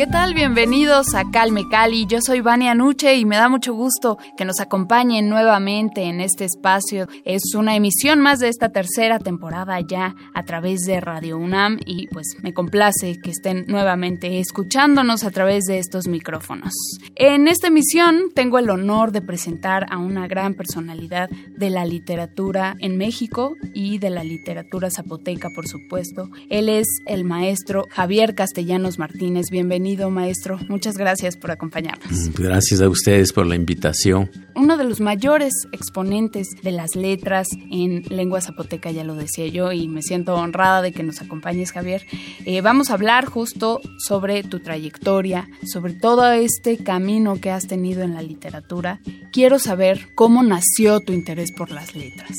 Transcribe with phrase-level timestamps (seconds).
[0.00, 0.32] ¿Qué tal?
[0.32, 2.06] Bienvenidos a Calme Cali.
[2.06, 6.46] Yo soy Vania Nuche y me da mucho gusto que nos acompañen nuevamente en este
[6.46, 7.06] espacio.
[7.26, 12.06] Es una emisión más de esta tercera temporada ya a través de Radio UNAM y
[12.06, 16.72] pues me complace que estén nuevamente escuchándonos a través de estos micrófonos.
[17.14, 22.74] En esta emisión tengo el honor de presentar a una gran personalidad de la literatura
[22.80, 26.30] en México y de la literatura zapoteca, por supuesto.
[26.48, 29.50] Él es el maestro Javier Castellanos Martínez.
[29.50, 30.58] Bienvenido maestro.
[30.68, 32.10] Muchas gracias por acompañarnos.
[32.10, 34.30] Mm, gracias a ustedes por la invitación.
[34.54, 39.72] Uno de los mayores exponentes de las letras en lengua zapoteca, ya lo decía yo,
[39.72, 42.06] y me siento honrada de que nos acompañes, Javier.
[42.44, 48.02] Eh, vamos a hablar justo sobre tu trayectoria, sobre todo este camino que has tenido
[48.02, 49.00] en la literatura.
[49.32, 52.36] Quiero saber cómo nació tu interés por las letras.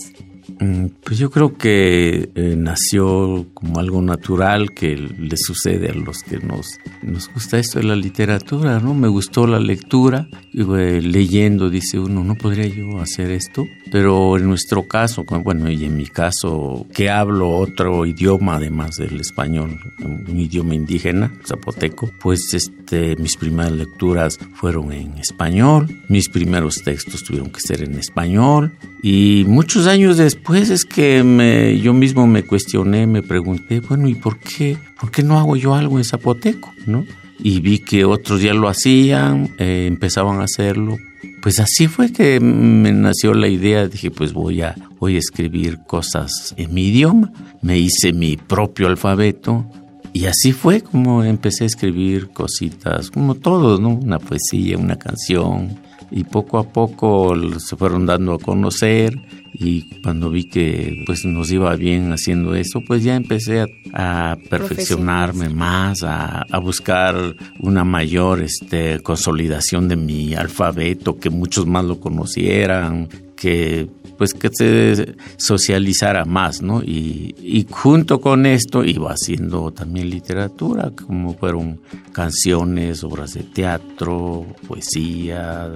[0.59, 6.23] Mm, pues yo creo que eh, nació como algo natural que le sucede a los
[6.23, 8.93] que nos, nos gusta esto de la literatura, ¿no?
[8.93, 13.65] Me gustó la lectura, y, leyendo dice uno, ¿no podría yo hacer esto?
[13.91, 19.19] Pero en nuestro caso, bueno, y en mi caso, que hablo otro idioma además del
[19.19, 26.75] español, un idioma indígena, zapoteco, pues este, mis primeras lecturas fueron en español, mis primeros
[26.83, 32.27] textos tuvieron que ser en español, y muchos años después es que me, yo mismo
[32.27, 34.77] me cuestioné, me pregunté, bueno, ¿y por qué?
[34.99, 36.73] ¿Por qué no hago yo algo en zapoteco?
[36.85, 37.05] ¿No?
[37.39, 40.97] Y vi que otros ya lo hacían, eh, empezaban a hacerlo.
[41.41, 45.79] Pues así fue que me nació la idea, dije, pues voy a, voy a escribir
[45.87, 47.31] cosas en mi idioma.
[47.61, 49.65] Me hice mi propio alfabeto,
[50.13, 53.89] y así fue como empecé a escribir cositas, como todos, ¿no?
[53.89, 55.79] Una poesía, una canción,
[56.11, 59.17] y poco a poco se fueron dando a conocer
[59.63, 65.49] y cuando vi que pues nos iba bien haciendo eso pues ya empecé a, perfeccionarme
[65.49, 73.07] más a, buscar una mayor este consolidación de mi alfabeto que muchos más lo conocieran
[73.35, 76.83] que pues que se socializara más, ¿no?
[76.83, 84.45] Y, y, junto con esto iba haciendo también literatura, como fueron canciones, obras de teatro,
[84.67, 85.71] poesía,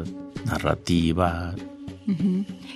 [0.45, 1.55] narrativa.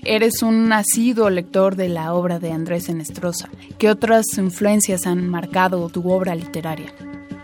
[0.04, 3.50] Eres un nacido lector de la obra de Andrés Enestrosa.
[3.78, 6.94] ¿Qué otras influencias han marcado tu obra literaria?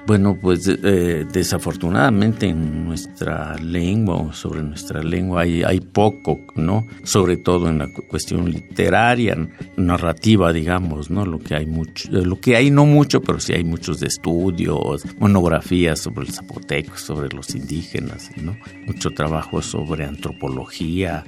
[0.08, 6.86] Bueno, pues eh, desafortunadamente en nuestra lengua sobre nuestra lengua hay, hay, poco, ¿no?
[7.04, 9.36] Sobre todo en la cuestión literaria,
[9.78, 11.26] narrativa, digamos, ¿no?
[11.26, 15.04] Lo que hay mucho, eh, lo que hay no mucho, pero sí hay muchos estudios,
[15.18, 18.56] monografías sobre el zapoteco, sobre los indígenas, ¿no?
[18.86, 21.24] Mucho trabajo sobre antropología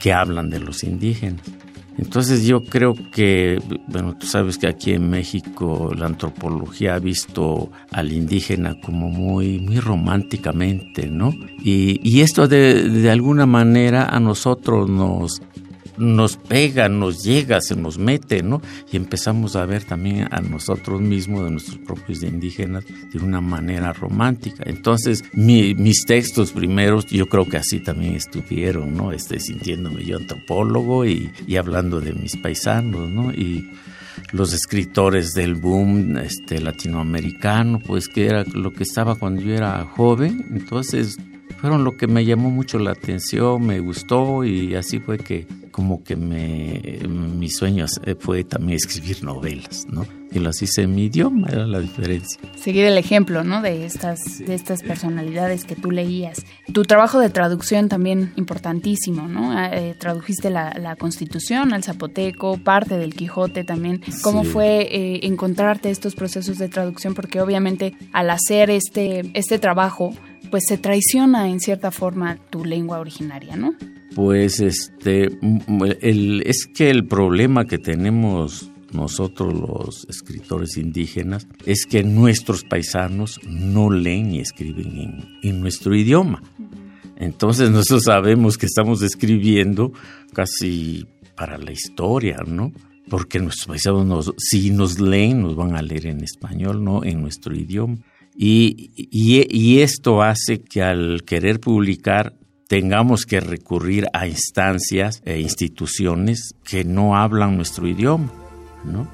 [0.00, 1.42] que hablan de los indígenas.
[1.98, 3.58] Entonces yo creo que,
[3.88, 9.58] bueno, tú sabes que aquí en México la antropología ha visto al indígena como muy,
[9.60, 11.32] muy románticamente, ¿no?
[11.64, 15.40] Y, esto de, de alguna manera a nosotros nos,
[15.98, 18.60] nos pega, nos llega, se nos mete, ¿no?
[18.90, 23.92] Y empezamos a ver también a nosotros mismos, de nuestros propios indígenas, de una manera
[23.92, 24.64] romántica.
[24.66, 29.12] Entonces, mis textos primeros, yo creo que así también estuvieron, ¿no?
[29.12, 33.32] Este, sintiéndome yo antropólogo y, y hablando de mis paisanos, ¿no?
[33.32, 33.70] Y
[34.32, 39.84] los escritores del boom este, latinoamericano, pues que era lo que estaba cuando yo era
[39.84, 40.46] joven.
[40.50, 41.18] Entonces,
[41.60, 45.46] fueron lo que me llamó mucho la atención, me gustó y así fue que
[45.76, 50.06] como que me, mis sueños eh, fue también escribir novelas, ¿no?
[50.32, 52.40] Y las hice en mi idioma, era la diferencia.
[52.56, 53.60] Seguir el ejemplo, ¿no?
[53.62, 56.44] De estas, de estas personalidades que tú leías.
[56.72, 59.52] Tu trabajo de traducción también importantísimo, ¿no?
[59.52, 64.02] Ah, eh, tradujiste la, la, Constitución al zapoteco, parte del Quijote también.
[64.22, 67.14] ¿Cómo fue eh, encontrarte estos procesos de traducción?
[67.14, 70.12] Porque obviamente al hacer este, este trabajo,
[70.50, 73.74] pues se traiciona en cierta forma tu lengua originaria, ¿no?
[74.14, 75.28] Pues este,
[76.00, 83.40] el, es que el problema que tenemos nosotros los escritores indígenas es que nuestros paisanos
[83.46, 86.42] no leen y escriben en, en nuestro idioma.
[87.16, 89.92] Entonces nosotros sabemos que estamos escribiendo
[90.32, 92.72] casi para la historia, ¿no?
[93.08, 97.54] porque nuestros paisanos, si nos leen, nos van a leer en español, no en nuestro
[97.54, 97.98] idioma.
[98.38, 102.34] Y, y, esto hace que al querer publicar
[102.68, 108.30] tengamos que recurrir a instancias e instituciones que no hablan nuestro idioma,
[108.84, 109.08] ¿no?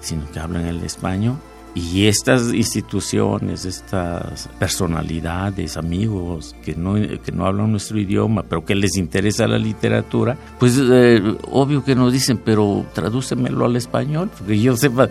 [0.00, 1.38] sino que hablan el español
[1.74, 8.76] y estas instituciones, estas personalidades, amigos que no, que no hablan nuestro idioma, pero que
[8.76, 14.60] les interesa la literatura, pues eh, obvio que nos dicen, pero tradúcemelo al español, porque
[14.60, 15.08] yo sepa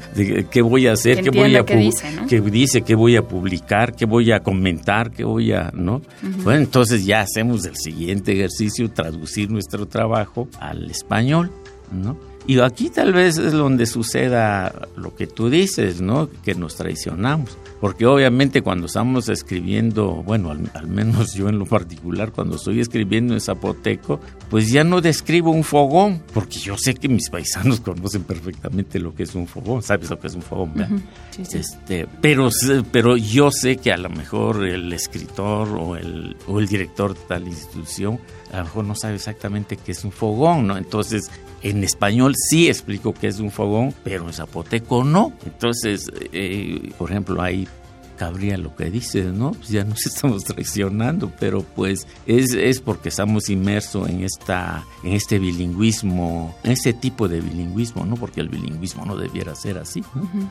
[0.49, 2.27] qué voy a hacer, qué voy a que dice, ¿no?
[2.27, 6.01] qué dice, qué voy a publicar, qué voy a comentar, qué voy a, ¿no?
[6.43, 11.51] Bueno, entonces ya hacemos el siguiente ejercicio, traducir nuestro trabajo al español,
[11.91, 12.17] ¿no?
[12.45, 16.29] Y aquí tal vez es donde suceda lo que tú dices, ¿no?
[16.43, 17.57] Que nos traicionamos.
[17.79, 23.33] Porque obviamente cuando estamos escribiendo, bueno, al, menos yo en lo particular, cuando estoy escribiendo
[23.33, 28.23] en zapoteco, pues ya no describo un fogón, porque yo sé que mis paisanos conocen
[28.23, 31.03] perfectamente lo que es un fogón, ¿sabes lo que es un fogón?
[31.37, 32.49] Este, pero,
[32.91, 37.19] pero yo sé que a lo mejor el escritor o el, o el director de
[37.27, 38.19] tal institución
[38.53, 40.77] a lo mejor no sabe exactamente qué es un fogón, ¿no?
[40.77, 41.31] Entonces,
[41.63, 45.33] en español sí explico qué es un fogón, pero en zapoteco no.
[45.45, 47.67] Entonces, eh, por ejemplo, hay
[48.15, 49.51] cabría lo que dices, ¿no?
[49.51, 55.13] Pues ya nos estamos traicionando, pero pues es, es porque estamos inmersos en esta en
[55.13, 58.15] este bilingüismo, en este tipo de bilingüismo, ¿no?
[58.15, 60.03] Porque el bilingüismo no debiera ser así.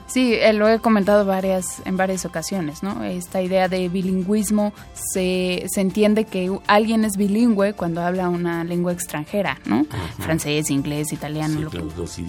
[0.06, 3.04] Sí, eh, lo he comentado varias en varias ocasiones, ¿no?
[3.04, 8.92] Esta idea de bilingüismo se, se entiende que alguien es bilingüe cuando habla una lengua
[8.92, 9.86] extranjera, ¿no?
[10.18, 11.70] Francés, inglés, italiano, lo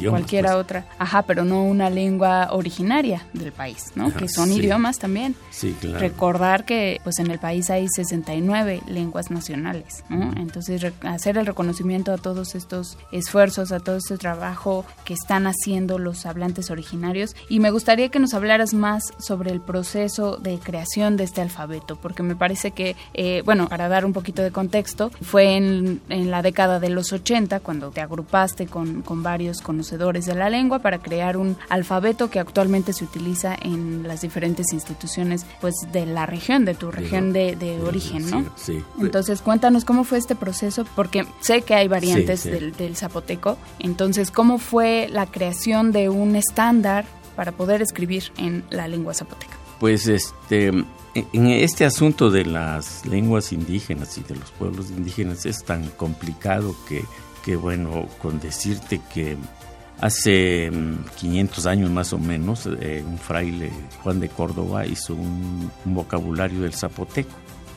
[0.10, 0.62] cualquiera pues.
[0.62, 0.86] otra.
[0.98, 4.14] Ajá, pero no una lengua originaria del país, ¿no?
[4.14, 6.00] que son idiomas también Sí, claro.
[6.00, 12.18] Recordar que pues en el país hay 69 lenguas nacionales, Entonces hacer el reconocimiento a
[12.18, 17.36] todos estos esfuerzos, a todo este trabajo que están haciendo los hablantes originarios.
[17.50, 21.96] Y me gustaría que nos hablaras más sobre el proceso de creación de este alfabeto,
[21.96, 26.32] porque me parece que, eh, bueno, para dar un poquito de contexto, fue en, en,
[26.32, 30.80] la década de los 80 cuando te agrupaste con, con varios conocedores de la lengua
[30.80, 35.13] para crear un alfabeto que actualmente se utiliza en las diferentes instituciones
[35.62, 38.46] pues de la región, de tu región de, origen, ¿no?
[38.56, 43.58] Sí, Entonces cuéntanos cómo fue este proceso, porque sé que hay variantes Del, del zapoteco,
[43.80, 47.06] entonces cómo fue la creación de un estándar
[47.36, 49.58] para poder escribir en la lengua zapoteca.
[49.80, 50.72] Pues este
[51.16, 56.76] en este asunto de las lenguas indígenas y de los pueblos indígenas es tan complicado
[56.88, 57.06] que,
[57.46, 59.38] que bueno, con decirte que
[60.04, 60.70] Hace
[61.16, 63.72] 500 mm, años más o menos, eh, un fraile,
[64.04, 67.32] Juan de Córdoba, hizo un, vocabulario del zapoteco.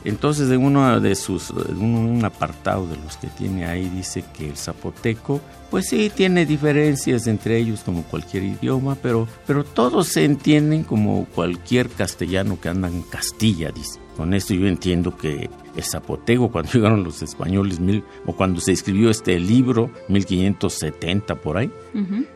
[0.05, 4.57] Entonces, en uno de sus, un, apartado de los que tiene ahí, dice que el
[4.57, 5.41] zapoteco,
[5.71, 11.27] pues sí, tiene diferencias entre ellos como cualquier idioma, pero, pero todos se entienden como
[11.27, 14.01] cualquier castellano que anda en Castilla, dice.
[14.17, 18.73] Con esto yo entiendo que el zapoteco, cuando llegaron los españoles, mil, o cuando se
[18.73, 21.71] escribió este libro, 1570 por ahí,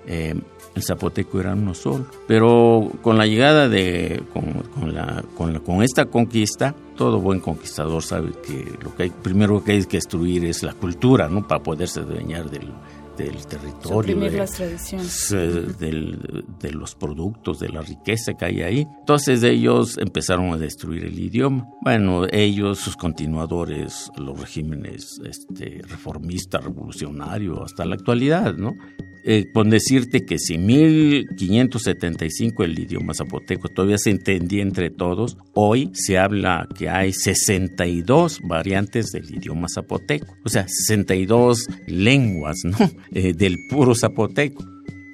[0.07, 0.35] eh,
[0.75, 2.07] el zapoteco era uno solo.
[2.27, 8.03] Pero con la llegada de, con, la, con, la, con esta conquista, todo buen conquistador
[8.03, 11.47] sabe que lo que hay, primero que hay que destruir es la cultura, ¿no?
[11.49, 12.69] Para poderse adueñar del,
[13.25, 15.31] del territorio, de, las tradiciones.
[15.31, 18.87] de los productos, de la riqueza que hay ahí.
[19.01, 21.69] Entonces ellos empezaron a destruir el idioma.
[21.83, 28.75] Bueno, ellos, sus continuadores, los regímenes este, reformistas, revolucionarios, hasta la actualidad, ¿no?
[29.25, 35.91] eh, con decirte que si 1575 el idioma zapoteco todavía se entendía entre todos, hoy
[35.93, 42.77] se habla que hay 62 variantes del idioma zapoteco, o sea, 62 lenguas ¿no?
[43.13, 44.65] Eh, del puro zapoteco.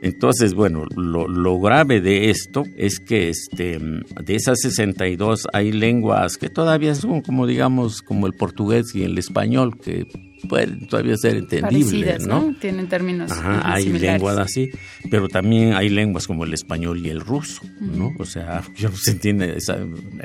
[0.03, 6.51] Entonces, bueno, lo, grave de esto es que este, de esas 62 hay lenguas que
[6.51, 10.07] todavía son como digamos como el portugués y el español que
[10.49, 12.55] pueden todavía ser entendibles, ¿no?
[12.61, 14.71] Tienen términos Ajá, hay lenguas así,
[15.11, 18.13] pero también hay lenguas como el español y el ruso, ¿no?
[18.19, 19.57] O sea, no se entiende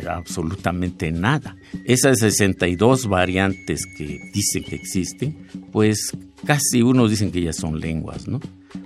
[0.08, 1.56] absolutamente nada.
[1.86, 5.38] Esas 62 variantes que dicen que existen,
[5.72, 6.12] pues
[6.46, 8.40] casi unos dicen que ya son lenguas, ¿no?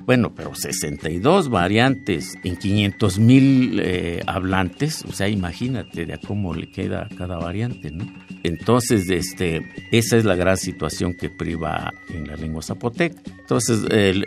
[0.05, 6.71] Bueno, pero 62 variantes en 500 mil eh, hablantes, o sea, imagínate de cómo le
[6.71, 8.05] queda a cada variante, ¿no?
[8.45, 13.21] Entonces, este, esa es la gran situación que priva en la lengua zapoteca.
[13.39, 14.21] Entonces, el,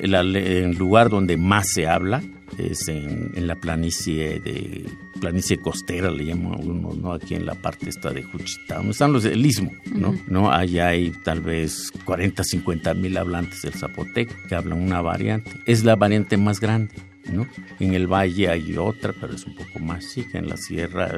[0.77, 2.23] lugar donde más se habla
[2.57, 4.87] es en, la planicie de
[5.21, 7.13] planicie costera, le llaman algunos, ¿no?
[7.13, 10.15] Aquí en la parte esta de Juchitán, están los del Istmo, ¿no?
[10.29, 10.51] ¿no?
[10.51, 15.51] Allá hay tal vez 40, 50 mil hablantes del zapoteco que hablan una variante.
[15.67, 16.95] Es la variante más grande.
[17.79, 21.11] En el valle hay otra, pero es un poco más chica, en la sierra.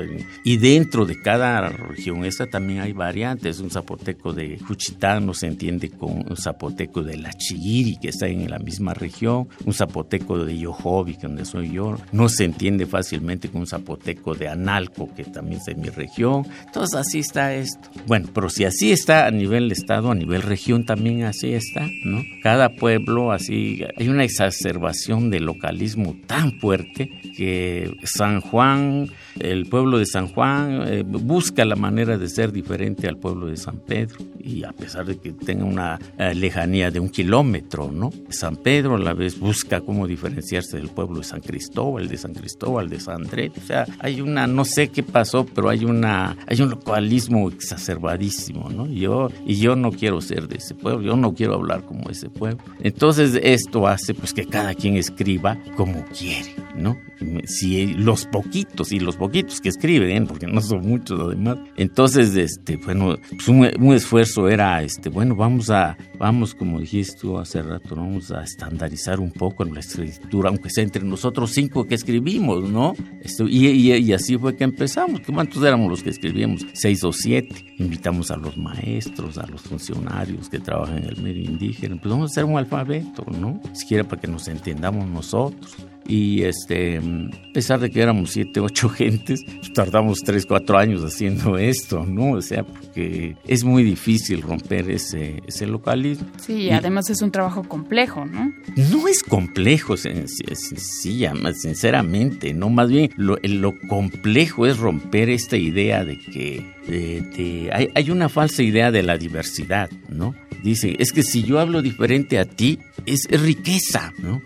[0.44, 3.60] Y dentro de cada región esta también hay variantes.
[3.60, 8.26] Un zapoteco de Juchitán no se entiende con un zapoteco de La Chiguiri, que está
[8.26, 9.48] en la misma región.
[9.64, 14.48] Un zapoteco de Yojovi, donde soy yo, no se entiende fácilmente con un zapoteco de
[14.48, 16.46] Analco, que también es de mi región.
[16.66, 17.88] Entonces así está esto.
[18.06, 22.22] Bueno, pero si así está a nivel estado, a nivel región también así está, ¿no?
[22.42, 29.98] Cada pueblo así, hay una exacerbación de localismo tan fuerte que San Juan, el pueblo
[29.98, 34.18] de San Juan, eh, busca la manera de ser diferente al pueblo de San Pedro.
[34.38, 38.10] Y a pesar de que tenga una eh, lejanía de un kilómetro, ¿no?
[38.30, 42.34] San Pedro a la vez busca cómo diferenciarse del pueblo de San Cristóbal, de San
[42.34, 43.52] Cristóbal, de San Andrés.
[43.56, 48.70] O sea, hay una, no sé qué pasó, pero hay una, hay un localismo exacerbadísimo,
[48.70, 48.86] ¿no?
[48.86, 52.28] Yo, y yo no quiero ser de ese pueblo, yo no quiero hablar como ese
[52.28, 52.62] pueblo.
[52.80, 56.98] Entonces esto hace pues que cada quien escriba como quiere, ¿no?
[57.44, 62.76] Si los poquitos y los poquitos que escriben, porque no son muchos además, entonces, este,
[62.76, 67.96] bueno, pues un, esfuerzo era, este, bueno, vamos a, vamos, como dijiste tú hace rato,
[67.96, 72.68] vamos a estandarizar un poco en la escritura, aunque sea entre nosotros cinco que escribimos,
[72.70, 72.94] ¿no?
[73.22, 75.20] Este, y, y, así fue que empezamos.
[75.20, 76.66] ¿Cuántos éramos los que escribíamos?
[76.72, 77.74] Seis o siete.
[77.78, 81.96] Invitamos a los maestros, a los funcionarios que trabajan en el medio indígena.
[81.96, 83.60] Pues vamos a hacer un alfabeto, ¿no?
[83.72, 85.76] Siquiera para que nos entendamos nosotros
[86.10, 91.04] y este, a pesar de que éramos siete, ocho gentes, pues tardamos tres, cuatro años
[91.04, 92.32] haciendo esto, ¿no?
[92.32, 96.26] O sea, porque es muy difícil romper ese, ese localismo.
[96.38, 98.52] Sí, y además es un trabajo complejo, ¿no?
[98.76, 102.70] No es complejo, sencilla, sinceramente, ¿no?
[102.70, 108.64] Más bien, lo, lo complejo es romper esta idea de que hay, hay una falsa
[108.64, 110.34] idea de la diversidad, ¿no?
[110.64, 114.42] Dice, es que si yo hablo diferente a ti, es riqueza, ¿no?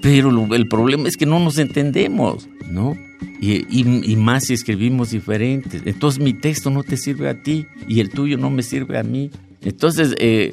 [0.00, 2.96] Pero el problema es que no nos entendemos, ¿no?
[3.40, 5.82] Y, más si escribimos diferentes.
[5.84, 9.02] Entonces mi texto no te sirve a ti y el tuyo no me sirve a
[9.02, 9.30] mí.
[9.60, 10.52] Entonces, eh,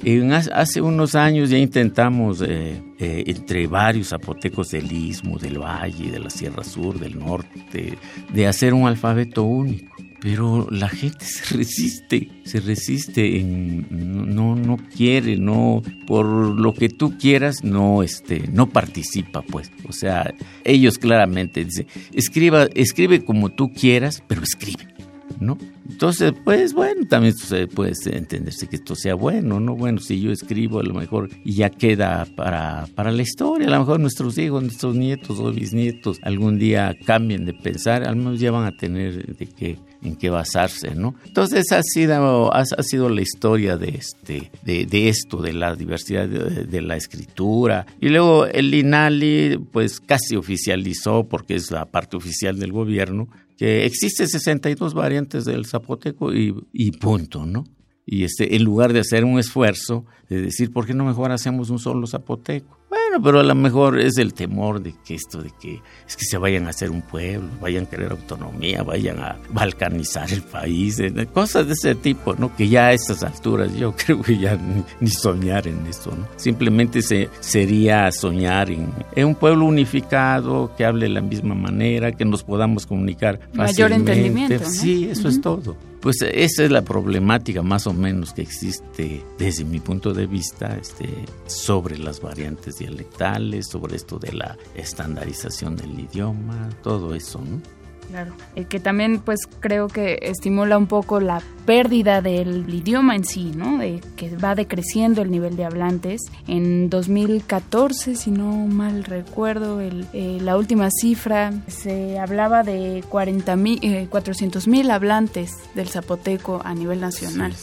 [0.54, 6.20] hace unos años ya intentamos, eh, eh, entre varios zapotecos del Istmo, del Valle, de
[6.20, 7.98] la Sierra Sur, del Norte,
[8.34, 14.78] de hacer un alfabeto único pero la gente se resiste, se resiste, en, no, no
[14.78, 19.72] quiere, no, por lo que tú quieras, no, este, no participa, pues.
[19.90, 24.94] O sea, ellos claramente dicen, escriba, escribe como tú quieras, pero escribe,
[25.42, 25.58] ¿no?
[25.90, 27.36] Entonces, pues bueno, también
[27.74, 29.76] puede entenderse que esto sea bueno, ¿no?
[29.76, 33.72] Bueno, si yo escribo a lo mejor y ya queda para, para la historia, a
[33.72, 38.40] lo mejor nuestros hijos, nuestros nietos o bisnietos algún día cambien de pensar, al menos
[38.40, 41.16] ya van a tener de qué, en qué basarse, ¿no?
[41.26, 46.28] Entonces ha sido, ha, sido la historia de, este, de, de esto, de la diversidad
[46.28, 47.86] de, de, la escritura.
[48.00, 53.28] Y luego el INALI, pues casi oficializó, porque es la parte oficial del gobierno,
[53.62, 57.64] que existe 62 variantes del zapoteco y, punto, ¿no?
[58.08, 61.70] Y este, en lugar de hacer un esfuerzo de decir, ¿por qué no mejor hacemos
[61.70, 62.80] un solo zapoteco?
[63.12, 66.24] Bueno, pero a lo mejor es el temor de que esto, de que es que
[66.24, 70.98] se vayan a hacer un pueblo, vayan a querer autonomía, vayan a balcanizar el país,
[70.98, 72.56] eh, cosas de ese tipo, ¿no?
[72.56, 74.58] Que ya a estas alturas yo creo que ya
[75.02, 76.26] ni, soñar en eso, ¿no?
[76.38, 82.14] Simplemente se, sería soñar en, en, un pueblo unificado, que hable de la misma manera,
[82.14, 83.58] que nos podamos comunicar fácilmente.
[83.58, 84.70] Mayor entendimiento.
[84.70, 85.76] Sí, eso es todo.
[86.02, 90.76] Pues esa es la problemática más o menos que existe desde mi punto de vista
[90.76, 91.08] este,
[91.46, 97.81] sobre las variantes dialectales, sobre esto de la estandarización del idioma, todo eso, ¿no?
[98.12, 103.24] Claro, eh, que también pues creo que estimula un poco la pérdida del idioma en
[103.24, 103.78] sí, ¿no?
[103.78, 106.20] De que va decreciendo el nivel de hablantes.
[106.48, 113.56] En 2014, si no mal recuerdo, el, eh, la última cifra se hablaba de 40
[113.56, 117.54] mil, 400 mil hablantes del zapoteco a nivel nacional.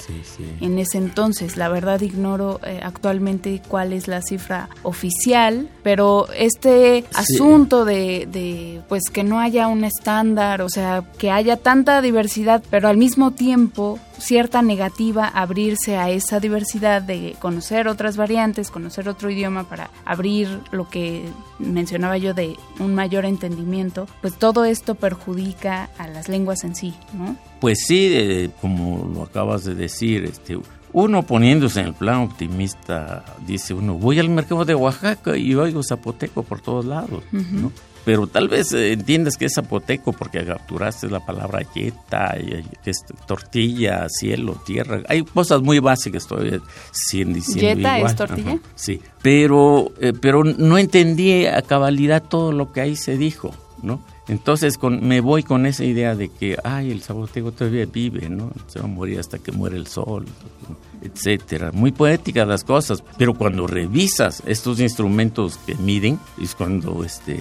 [0.63, 7.05] En ese entonces, la verdad ignoro eh, actualmente cuál es la cifra oficial, pero este
[7.15, 12.63] asunto de, de pues que no haya un estándar o sea, que haya tanta diversidad,
[12.71, 19.09] pero al mismo tiempo cierta negativa abrirse a esa diversidad de conocer otras variantes, conocer
[19.09, 21.25] otro idioma para abrir lo que
[21.59, 26.95] mencionaba yo de un mayor entendimiento, pues todo esto perjudica a las lenguas en sí,
[27.13, 27.37] ¿no?
[27.61, 30.59] Pues sí, eh, como lo acabas de decir, este,
[30.93, 35.83] uno poniéndose en el plan optimista, dice uno, voy al mercado de Oaxaca y oigo
[35.83, 37.73] zapoteco por todos lados, ¿no?
[38.09, 42.91] Pero tal vez eh, entiendes que es zapoteco porque capturaste la palabra yeta, y, que
[42.91, 45.03] es tortilla, cielo, tierra.
[45.09, 46.59] Hay cosas muy básicas todavía
[46.91, 48.59] sin diciendo ¿Yeta es tortilla?
[48.77, 54.01] sí, pero, eh, pero no entendí a cabalidad todo lo que ahí se dijo, ¿no?
[54.29, 58.51] Entonces con, me voy con esa idea de que, ay, el zapoteco todavía vive, ¿no?
[58.67, 60.27] Se va a morir hasta que muere el sol,
[61.03, 61.73] etcétera.
[61.73, 67.39] Muy poéticas las cosas, pero cuando revisas estos instrumentos que miden, es cuando este,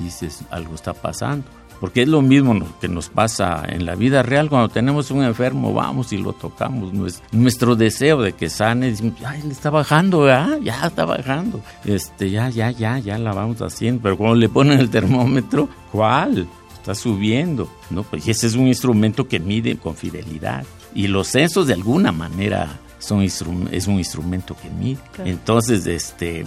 [0.00, 1.46] dices algo está pasando.
[1.80, 4.48] Porque es lo mismo que nos pasa en la vida real.
[4.48, 6.92] Cuando tenemos un enfermo, vamos y lo tocamos.
[7.32, 8.94] Nuestro deseo de que sane,
[9.26, 10.26] ay, le está bajando,
[10.62, 11.60] ya está bajando.
[11.84, 14.02] Este, ya, ya, ya, ya la vamos haciendo.
[14.02, 16.46] Pero cuando le ponen el termómetro, ¿cuál?
[16.74, 17.68] Está subiendo.
[17.90, 18.02] ¿no?
[18.02, 20.64] Pues ese es un instrumento que mide con fidelidad.
[20.94, 25.00] Y los censos, de alguna manera, son es un instrumento que mide.
[25.24, 26.46] Entonces, este,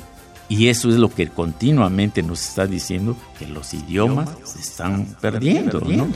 [0.50, 5.82] y eso es lo que continuamente nos está diciendo que los idiomas se están perdiendo,
[5.82, 6.08] ¿no?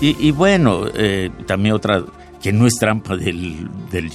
[0.00, 2.02] Y, y, bueno, eh, también otra
[2.42, 4.10] que no es trampa del, del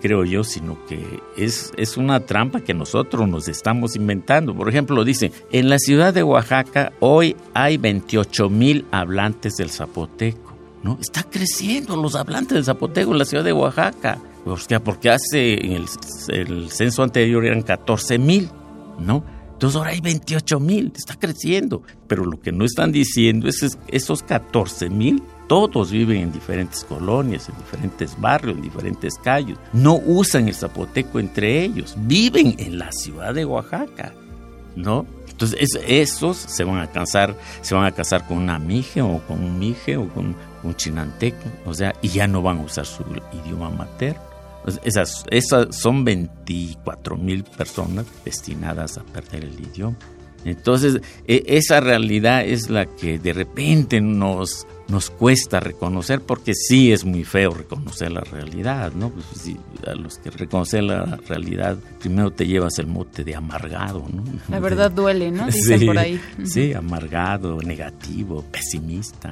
[0.00, 4.52] creo yo, sino que es, es una trampa que nosotros nos estamos inventando.
[4.52, 10.56] Por ejemplo, dice, en la ciudad de Oaxaca hoy hay 28 mil hablantes del zapoteco.
[10.82, 10.98] ¿no?
[11.00, 14.18] Está creciendo los hablantes del zapoteco en la ciudad de Oaxaca.
[14.82, 15.86] porque hace en el,
[16.30, 18.50] el censo anterior eran 14 mil,
[18.98, 19.22] ¿no?
[19.52, 21.82] Entonces ahora hay 28 mil, está creciendo.
[22.08, 26.84] Pero lo que no están diciendo es, es esos 14 mil todos viven en diferentes
[26.84, 29.56] colonias, en diferentes barrios, en diferentes calles.
[29.72, 31.96] No usan el zapoteco entre ellos.
[31.96, 34.12] Viven en la ciudad de Oaxaca,
[34.76, 35.06] ¿no?
[35.28, 39.42] Entonces esos se van a casar, se van a casar con una mije o con
[39.42, 43.04] un mije o con un chinanteco, o sea, y ya no van a usar su
[43.44, 44.20] idioma materno.
[44.84, 49.96] Esas, esas son 24 mil personas destinadas a perder el idioma.
[50.44, 56.92] Entonces, e, esa realidad es la que de repente nos nos cuesta reconocer porque sí
[56.92, 59.10] es muy feo reconocer la realidad, ¿no?
[59.10, 59.54] Pues
[59.86, 64.24] a los que reconocen la realidad, primero te llevas el mote de amargado, ¿no?
[64.48, 65.46] La verdad duele, ¿no?
[65.46, 66.20] Dicen por ahí.
[66.44, 69.30] Sí, amargado, negativo, pesimista.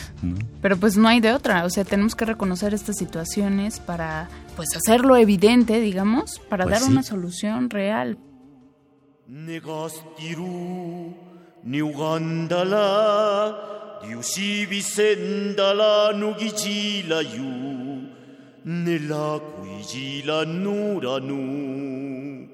[0.62, 4.68] Pero pues no hay de otra, o sea, tenemos que reconocer estas situaciones para pues
[4.76, 8.18] hacerlo evidente, digamos, para pues dar una solución real.
[14.18, 18.08] Diusi visenda la nugigila yu
[18.64, 22.48] nella cuigila nuranu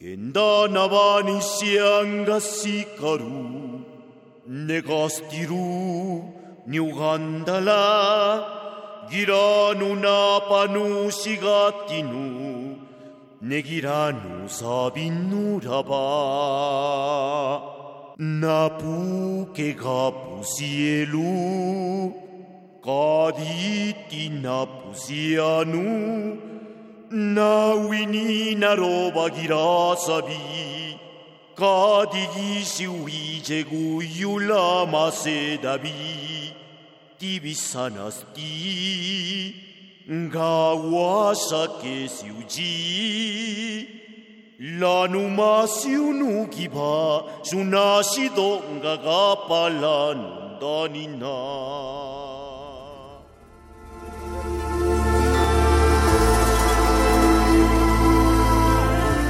[0.00, 3.84] Genda navani sianga sikaru
[4.48, 6.24] negastiru
[6.66, 7.84] niugandala.
[9.10, 12.76] Giranu napanu sigatinu
[13.42, 16.06] negiranu sabinuraba
[18.20, 22.12] 나쁘게가 부시엘루
[22.84, 26.36] 까디티 나쁘시아누
[27.10, 30.34] 나위니 나로바기라 사비
[31.56, 35.90] 까디기시 위제구 율라마세다비
[37.18, 38.34] 디비사나스티
[40.30, 41.70] 가와사케시우지
[44.60, 48.28] jegu yula masedabi, tibisanasti,
[48.82, 51.08] gawasa ke siuji,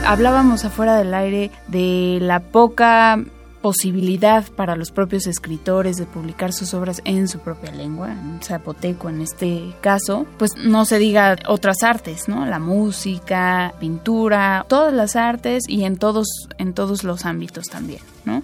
[0.03, 3.17] Hablábamos afuera del aire de la poca
[3.61, 9.09] posibilidad para los propios escritores de publicar sus obras en su propia lengua, en zapoteco
[9.09, 12.47] en este caso, pues no se diga otras artes, ¿no?
[12.47, 18.43] La música, pintura, todas las artes y en todos en todos los ámbitos también, ¿no?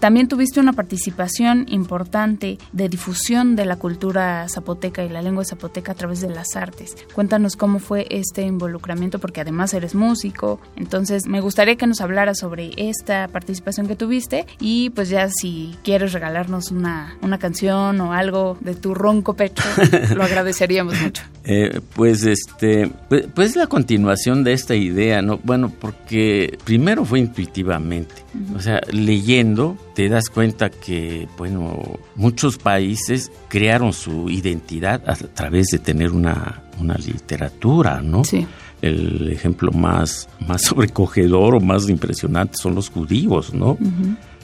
[0.00, 5.92] También tuviste una participación importante de difusión de la cultura zapoteca y la lengua zapoteca
[5.92, 6.96] a través de las artes.
[7.14, 10.60] Cuéntanos cómo fue este involucramiento, porque además eres músico.
[10.76, 15.74] Entonces, me gustaría que nos hablaras sobre esta participación que tuviste y pues ya si
[15.82, 19.64] quieres regalarnos una, una canción o algo de tu ronco pecho,
[20.14, 21.22] lo agradeceríamos mucho.
[21.44, 25.38] Eh, pues este, pues, pues, la continuación de esta idea, ¿no?
[25.42, 28.14] Bueno, porque primero fue intuitivamente,
[28.54, 35.66] o sea, leyendo te das cuenta que, bueno, muchos países crearon su identidad a través
[35.72, 38.22] de tener una, una literatura, ¿no?
[38.22, 38.46] Sí.
[38.80, 43.76] El ejemplo más, más sobrecogedor o más impresionante son los judíos, ¿no?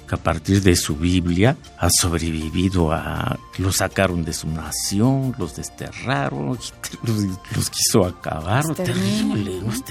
[0.05, 3.38] Que a partir de su Biblia ha sobrevivido a...
[3.59, 9.83] Los sacaron de su nación, los desterraron, los, quiso acabar, terrible, los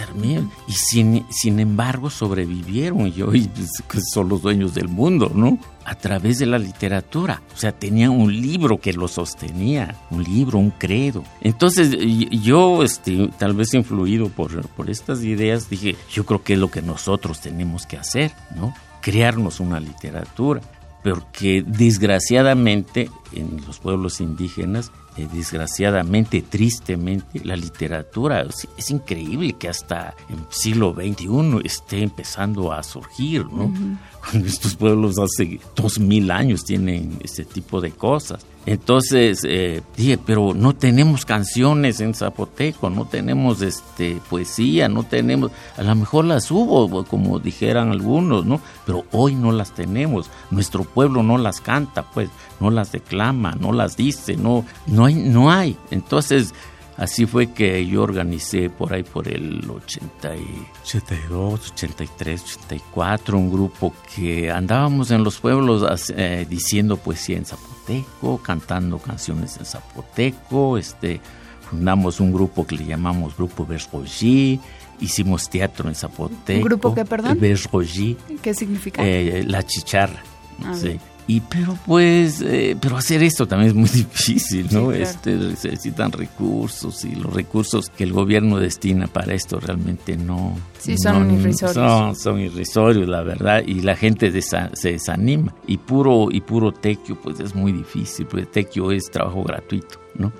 [0.67, 3.49] Y sin, sin embargo sobrevivieron y hoy
[3.87, 5.57] pues, son los dueños del mundo, ¿no?
[5.85, 7.41] a través de la literatura.
[7.53, 11.23] O sea, tenían un libro que lo sostenía, un libro, un credo.
[11.41, 11.95] Entonces
[12.41, 16.71] yo, este, tal vez influido por, por estas ideas, dije, yo creo que es lo
[16.71, 18.73] que nosotros tenemos que hacer, ¿no?
[19.03, 20.61] Crearnos una literatura.
[21.03, 30.15] Porque desgraciadamente en los pueblos indígenas eh, desgraciadamente, tristemente, la literatura es, increíble que hasta
[30.27, 33.71] el siglo XXI esté empezando a surgir, ¿no?
[34.19, 38.43] Cuando estos pueblos hace dos mil años tienen este tipo de cosas.
[38.65, 45.51] Entonces eh, dije, pero no tenemos canciones en zapoteco, no tenemos este poesía, no tenemos,
[45.75, 48.61] a lo mejor las hubo, como dijeran algunos, ¿no?
[48.85, 52.29] Pero hoy no las tenemos, nuestro pueblo no las canta, pues,
[52.61, 55.77] no las declama, no las dice, no, no hay, no hay.
[55.91, 56.53] Entonces
[56.97, 64.51] Así fue que yo organicé por ahí por el 82, 83, 84 un grupo que
[64.51, 71.19] andábamos en los pueblos eh, diciendo poesía en zapoteco, cantando canciones en zapoteco, este,
[71.67, 74.59] fundamos un grupo que le llamamos Grupo Berrogi,
[74.99, 76.59] hicimos teatro en zapoteco.
[76.59, 77.39] ¿Un grupo qué, perdón?
[77.39, 78.15] Berrogi.
[78.41, 79.03] ¿Qué significa?
[79.03, 80.21] Eh, la chicharra.
[80.63, 80.99] Ah, sí.
[81.25, 84.91] Y pero pues, eh, pero hacer esto también es muy difícil, ¿no?
[84.91, 90.55] este, necesitan recursos y los recursos que el gobierno destina para esto realmente no...
[90.79, 92.17] Sí, son irrisorios.
[92.19, 95.55] Son, irrisorios, la verdad, y la gente se desanima.
[95.65, 100.33] Y puro, y puro tequio, pues es muy difícil, porque tequio es trabajo gratuito, ¿no?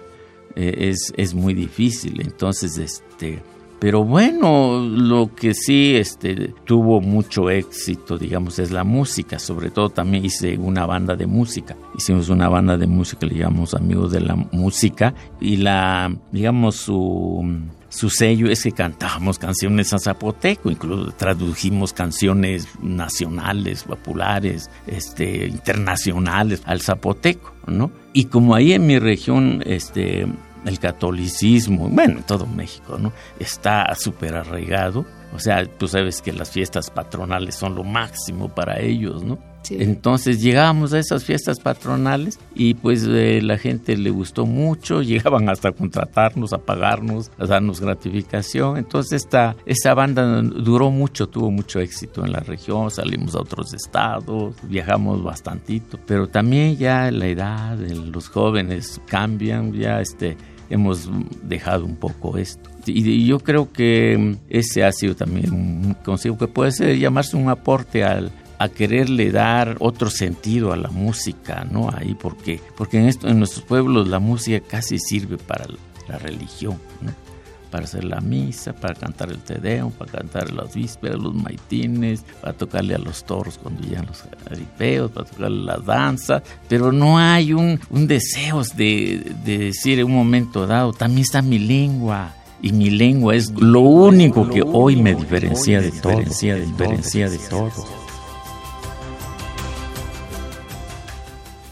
[0.55, 3.41] Eh, es, es muy difícil, entonces, este
[3.83, 9.39] pero bueno, lo que sí este, tuvo mucho éxito, digamos, es la música.
[9.39, 11.75] Sobre todo también hice una banda de música.
[11.93, 15.13] Hicimos una banda de música, llamamos Amigos de la Música.
[15.41, 22.69] Y la, digamos, su, su sello es que cantábamos canciones en zapoteco, incluso tradujimos canciones
[22.81, 27.91] nacionales, populares, este, internacionales al zapoteco, ¿no?
[28.13, 30.25] Y como ahí en mi región, este,
[30.65, 33.11] el catolicismo, bueno, en todo México, ¿no?
[33.39, 35.05] Está súper arraigado.
[35.33, 39.39] O sea, tú sabes que las fiestas patronales son lo máximo para ellos, ¿no?
[39.71, 45.49] Entonces llegábamos a esas fiestas patronales y pues eh, la gente le gustó mucho, llegaban
[45.49, 48.77] hasta a contratarnos, a pagarnos, a darnos gratificación.
[48.77, 53.73] Entonces esta, esta banda duró mucho, tuvo mucho éxito en la región, salimos a otros
[53.73, 60.37] estados, viajamos bastantito, pero también ya la edad los jóvenes cambian, ya este
[60.73, 61.09] hemos
[61.43, 62.69] dejado un poco esto.
[62.85, 67.49] Y yo creo que ese ha sido también un consejo que puede ser llamarse un
[67.49, 71.89] aporte al, a quererle dar otro sentido a la música, ¿no?
[71.89, 75.65] Ahí, porque, porque en, esto, en nuestros pueblos la música casi sirve para
[76.07, 77.32] la religión, ¿no?
[77.73, 79.55] Para hacer la misa, para cantar el Te
[79.97, 85.09] para cantar las vísperas, los maitines, para tocarle a los toros cuando llegan los aripeos,
[85.09, 90.13] para tocarle la danza, pero no hay un, un deseo de, de decir en un
[90.13, 95.15] momento dado, también está mi lengua, y mi lengua es lo único que hoy me
[95.15, 97.71] diferencia de todo, diferencia de todo.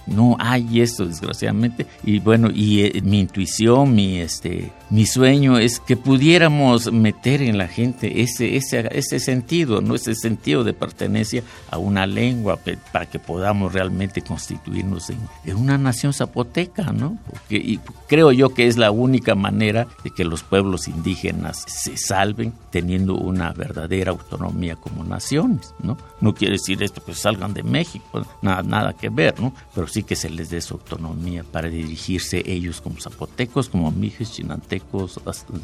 [0.08, 1.86] No hay esto, desgraciadamente.
[2.04, 7.58] Y bueno, y eh, mi intuición, mi este, mi sueño es que pudiéramos meter en
[7.58, 9.96] la gente ese, ese, ese sentido, ¿no?
[9.96, 12.60] ese sentido de pertenencia a una lengua
[12.92, 17.18] para que podamos realmente constituirnos en, una nación zapoteca, ¿no?
[17.30, 21.96] Porque y creo yo que es la única manera de que los pueblos indígenas se
[21.96, 25.98] salven teniendo una verdadera autonomía como naciones, ¿no?
[26.20, 29.54] No quiere decir esto que salgan de México, nada, nada que ver, ¿no?
[29.74, 34.34] Pero sí que se les dé su autonomía para dirigirse ellos como zapotecos, como mijes,
[34.34, 34.81] chinantecos,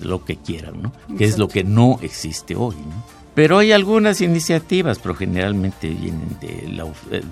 [0.01, 0.91] lo que quieran, ¿no?
[1.17, 3.17] Que es lo que no existe hoy, ¿no?
[3.35, 6.85] Pero hay algunas iniciativas, pero generalmente vienen de la,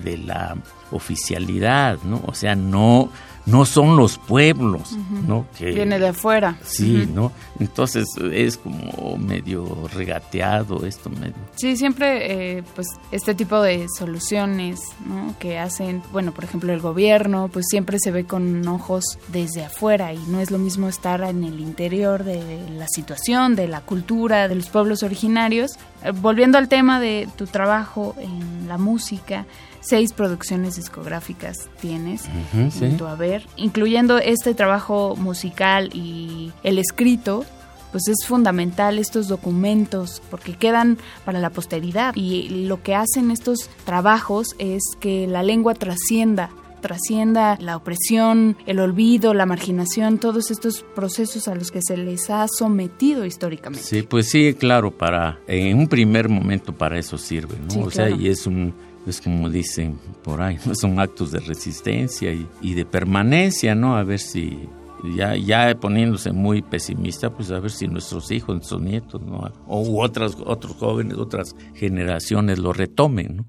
[0.04, 0.56] de la
[0.92, 2.22] oficialidad, ¿no?
[2.26, 3.10] O sea, no
[3.46, 5.46] no son los pueblos, ¿no?
[5.56, 6.58] Que, Viene de afuera.
[6.64, 7.32] Sí, ¿no?
[7.60, 11.34] Entonces es como medio regateado esto, medio.
[11.54, 15.34] Sí, siempre, eh, pues, este tipo de soluciones, ¿no?
[15.38, 20.12] Que hacen, bueno, por ejemplo, el gobierno, pues siempre se ve con ojos desde afuera
[20.12, 22.42] y no es lo mismo estar en el interior de
[22.76, 25.78] la situación, de la cultura, de los pueblos originarios.
[26.02, 29.46] Eh, volviendo al tema de tu trabajo en la música,
[29.88, 37.44] seis producciones discográficas tienes en tu haber, incluyendo este trabajo musical y el escrito.
[37.92, 43.70] pues es fundamental estos documentos porque quedan para la posteridad y lo que hacen estos
[43.84, 50.84] trabajos es que la lengua trascienda trascienda la opresión, el olvido, la marginación, todos estos
[50.94, 53.84] procesos a los que se les ha sometido históricamente.
[53.84, 57.86] Sí, pues sí, claro, para en un primer momento para eso sirve, ¿no?
[57.86, 58.72] o sea, y es un
[59.06, 63.96] es como dicen por ahí, son actos de resistencia y, y de permanencia, ¿no?
[63.96, 64.68] A ver si
[65.14, 69.50] ya, ya poniéndose muy pesimista, pues a ver si nuestros hijos, nuestros nietos, ¿no?
[69.66, 73.36] o otras, otros jóvenes, otras generaciones lo retomen.
[73.36, 73.44] ¿no?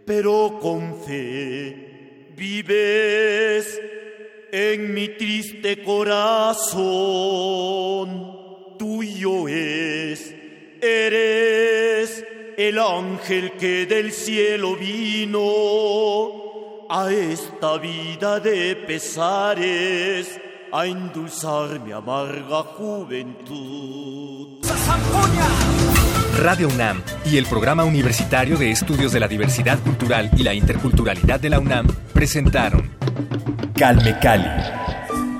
[0.07, 3.81] pero con fe vives
[4.51, 6.89] en mi triste corazón
[8.79, 10.35] tuyo es,
[10.81, 12.25] eres
[12.57, 16.54] el ángel que del cielo vino
[16.89, 20.41] a esta vida de pesares
[20.73, 24.59] a endulzar mi amarga juventud.
[26.39, 31.41] Radio UNAM y el Programa Universitario de Estudios de la Diversidad Cultural y la Interculturalidad
[31.41, 32.91] de la UNAM presentaron
[33.75, 34.85] Calme Cali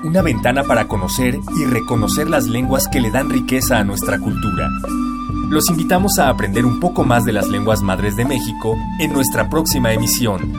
[0.05, 4.69] una ventana para conocer y reconocer las lenguas que le dan riqueza a nuestra cultura.
[5.49, 9.49] Los invitamos a aprender un poco más de las lenguas madres de México en nuestra
[9.49, 10.53] próxima emisión.